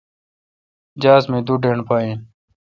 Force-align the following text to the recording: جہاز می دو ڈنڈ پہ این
جہاز 1.01 1.23
می 1.31 1.39
دو 1.47 1.53
ڈنڈ 1.63 1.81
پہ 1.87 1.95
این 2.01 2.17